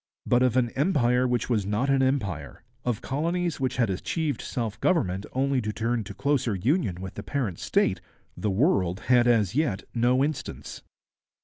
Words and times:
But 0.25 0.41
of 0.41 0.57
an 0.57 0.71
empire 0.71 1.27
which 1.27 1.47
was 1.47 1.63
not 1.63 1.91
an 1.91 2.01
empire, 2.01 2.63
of 2.83 3.03
colonies 3.03 3.59
which 3.59 3.77
had 3.77 3.91
achieved 3.91 4.41
self 4.41 4.79
government 4.81 5.27
only 5.33 5.61
to 5.61 5.71
turn 5.71 6.03
to 6.05 6.15
closer 6.15 6.55
union 6.55 7.01
with 7.01 7.13
the 7.13 7.21
parent 7.21 7.59
state, 7.59 8.01
the 8.35 8.49
world 8.49 9.01
had 9.11 9.27
as 9.27 9.53
yet 9.53 9.83
no 9.93 10.23
instance. 10.23 10.81